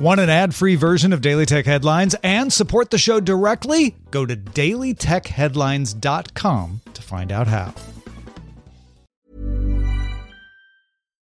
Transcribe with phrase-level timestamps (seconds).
[0.00, 3.96] Want an ad free version of Daily Tech Headlines and support the show directly?
[4.10, 7.74] Go to dailytechheadlines.com to find out how.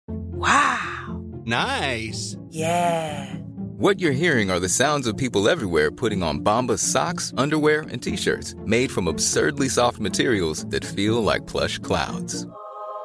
[0.08, 1.22] Wow.
[1.44, 2.38] Nice.
[2.48, 3.34] Yeah.
[3.76, 8.02] What you're hearing are the sounds of people everywhere putting on Bombas socks, underwear, and
[8.02, 12.46] t-shirts made from absurdly soft materials that feel like plush clouds.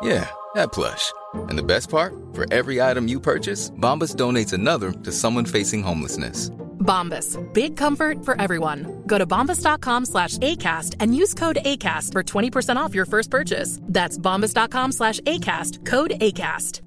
[0.01, 1.13] Yeah, that plush.
[1.33, 2.13] And the best part?
[2.33, 6.49] For every item you purchase, Bombas donates another to someone facing homelessness.
[6.79, 7.37] Bombas.
[7.53, 9.03] Big comfort for everyone.
[9.05, 13.79] Go to bombas.com slash ACAST and use code ACAST for 20% off your first purchase.
[13.83, 15.85] That's bombas.com slash ACAST.
[15.85, 16.81] Code ACAST.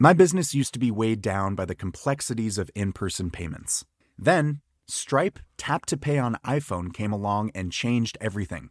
[0.00, 3.84] My business used to be weighed down by the complexities of in person payments.
[4.16, 8.70] Then, Stripe Tap to Pay on iPhone came along and changed everything.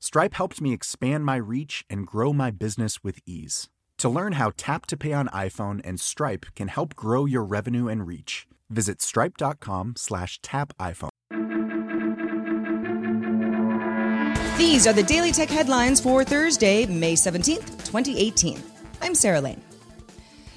[0.00, 3.68] Stripe helped me expand my reach and grow my business with ease.
[3.98, 7.88] To learn how Tap to Pay on iPhone and Stripe can help grow your revenue
[7.88, 11.08] and reach, visit stripe.com slash tap iPhone.
[14.58, 18.62] These are the Daily Tech headlines for Thursday, May 17th, 2018.
[19.02, 19.62] I'm Sarah Lane.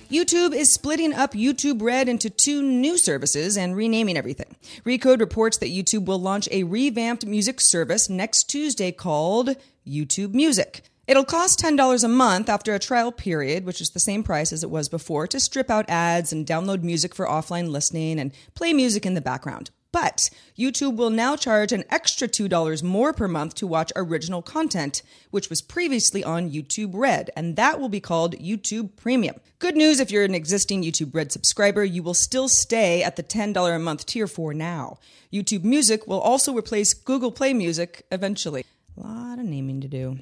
[0.10, 4.56] YouTube is splitting up YouTube Red into two new services and renaming everything.
[4.84, 9.56] Recode reports that YouTube will launch a revamped music service next Tuesday called
[9.88, 10.82] YouTube Music.
[11.06, 14.64] It'll cost $10 a month after a trial period, which is the same price as
[14.64, 18.74] it was before, to strip out ads and download music for offline listening and play
[18.74, 19.70] music in the background.
[19.92, 25.02] But YouTube will now charge an extra $2 more per month to watch original content,
[25.32, 29.36] which was previously on YouTube Red, and that will be called YouTube Premium.
[29.58, 33.24] Good news if you're an existing YouTube Red subscriber, you will still stay at the
[33.24, 35.00] $10 a month tier for now.
[35.34, 38.66] YouTube Music will also replace Google Play Music eventually.
[38.96, 40.20] A lot of naming to do.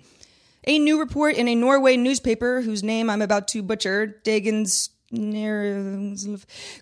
[0.66, 4.90] A new report in a Norway newspaper, whose name I'm about to butcher, Dagens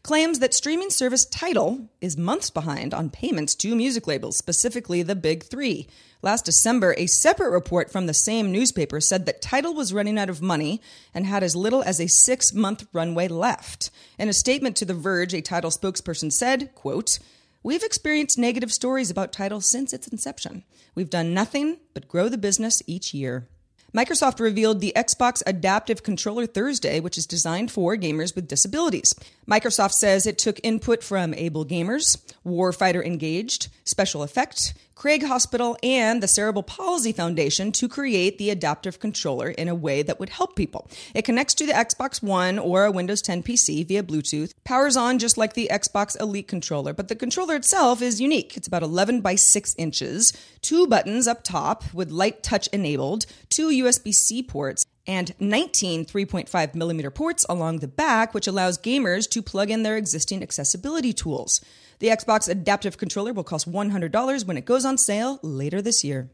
[0.01, 5.15] claims that streaming service Tidal is months behind on payments to music labels, specifically the
[5.15, 5.87] big three.
[6.23, 10.31] Last December, a separate report from the same newspaper said that Tidal was running out
[10.31, 10.81] of money
[11.13, 13.91] and had as little as a six month runway left.
[14.17, 17.19] In a statement to The Verge, a Tidal spokesperson said, quote,
[17.61, 20.63] We've experienced negative stories about Tidal since its inception.
[20.95, 23.47] We've done nothing but grow the business each year.
[23.95, 29.15] Microsoft revealed the Xbox Adaptive Controller Thursday, which is designed for gamers with disabilities.
[29.49, 36.23] Microsoft says it took input from Able Gamers, Warfighter Engaged, Special Effect, Craig Hospital, and
[36.23, 40.55] the Cerebral Palsy Foundation to create the adaptive controller in a way that would help
[40.55, 40.89] people.
[41.13, 45.19] It connects to the Xbox One or a Windows 10 PC via Bluetooth, powers on
[45.19, 48.55] just like the Xbox Elite controller, but the controller itself is unique.
[48.55, 53.67] It's about 11 by 6 inches, two buttons up top with light touch enabled, two
[53.67, 59.41] USB C ports, and 19 3.5 millimeter ports along the back, which allows gamers to
[59.41, 61.61] plug in their existing accessibility tools.
[61.99, 66.29] The Xbox Adaptive Controller will cost $100 when it goes on sale later this year.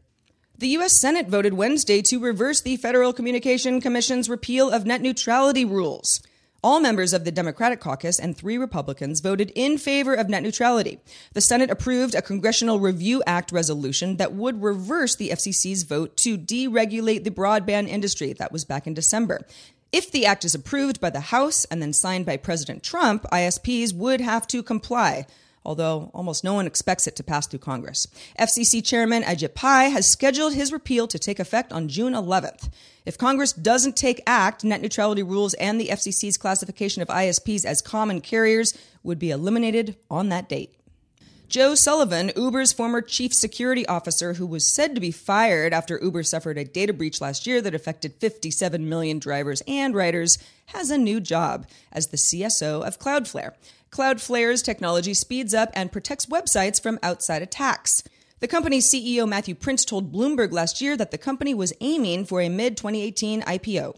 [0.58, 1.00] The U.S.
[1.00, 6.20] Senate voted Wednesday to reverse the Federal Communication Commission's repeal of net neutrality rules.
[6.64, 11.00] All members of the Democratic caucus and three Republicans voted in favor of net neutrality.
[11.32, 16.38] The Senate approved a Congressional Review Act resolution that would reverse the FCC's vote to
[16.38, 18.32] deregulate the broadband industry.
[18.32, 19.44] That was back in December.
[19.90, 23.92] If the act is approved by the House and then signed by President Trump, ISPs
[23.92, 25.26] would have to comply
[25.64, 28.06] although almost no one expects it to pass through Congress.
[28.38, 32.70] FCC Chairman Ajit Pai has scheduled his repeal to take effect on June 11th.
[33.04, 37.82] If Congress doesn't take act, net neutrality rules and the FCC's classification of ISPs as
[37.82, 40.74] common carriers would be eliminated on that date.
[41.52, 46.22] Joe Sullivan, Uber's former chief security officer, who was said to be fired after Uber
[46.22, 50.38] suffered a data breach last year that affected 57 million drivers and riders,
[50.68, 53.52] has a new job as the CSO of Cloudflare.
[53.92, 58.02] Cloudflare's technology speeds up and protects websites from outside attacks.
[58.40, 62.40] The company's CEO Matthew Prince told Bloomberg last year that the company was aiming for
[62.40, 63.94] a mid 2018 IPO.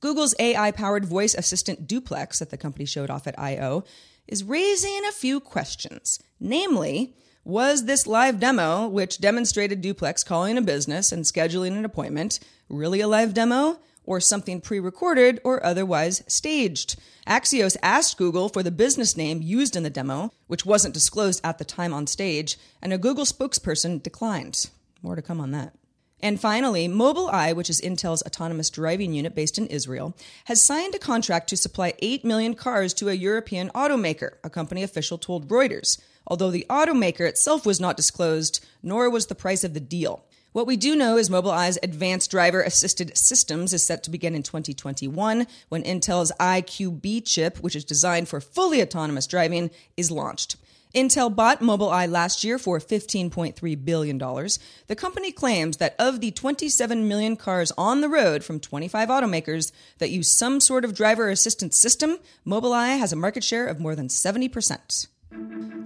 [0.00, 3.84] Google's AI powered voice assistant Duplex, that the company showed off at I/O,
[4.26, 6.18] is raising a few questions.
[6.40, 7.14] Namely,
[7.44, 12.40] was this live demo, which demonstrated Duplex calling a business and scheduling an appointment,
[12.70, 13.80] really a live demo?
[14.10, 16.96] Or something pre recorded or otherwise staged.
[17.28, 21.58] Axios asked Google for the business name used in the demo, which wasn't disclosed at
[21.58, 24.68] the time on stage, and a Google spokesperson declined.
[25.00, 25.76] More to come on that.
[26.18, 30.16] And finally, Mobileye, which is Intel's autonomous driving unit based in Israel,
[30.46, 34.82] has signed a contract to supply 8 million cars to a European automaker, a company
[34.82, 39.72] official told Reuters, although the automaker itself was not disclosed, nor was the price of
[39.72, 40.24] the deal.
[40.52, 44.42] What we do know is Mobileye's advanced driver assisted systems is set to begin in
[44.42, 50.56] 2021 when Intel's EyeQ5 chip, which is designed for fully autonomous driving, is launched.
[50.92, 54.18] Intel bought Mobileye last year for $15.3 billion.
[54.18, 59.70] The company claims that of the 27 million cars on the road from 25 automakers
[59.98, 63.94] that use some sort of driver assistance system, Mobileye has a market share of more
[63.94, 65.06] than 70%.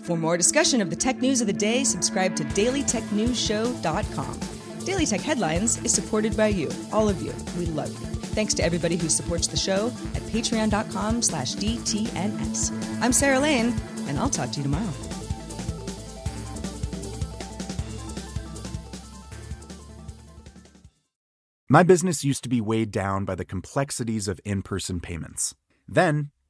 [0.05, 4.41] For more discussion of the tech news of the day, subscribe to dailytechnewsshow.com.
[4.85, 7.33] Daily Tech Headlines is supported by you, all of you.
[7.59, 8.07] We love you.
[8.35, 13.01] Thanks to everybody who supports the show at patreon.com slash DTNS.
[13.01, 13.75] I'm Sarah Lane,
[14.09, 14.93] and I'll talk to you tomorrow.
[21.69, 25.55] My business used to be weighed down by the complexities of in person payments.
[25.89, 26.31] Then,